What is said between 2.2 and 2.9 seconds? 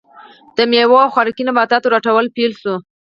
پیل شول.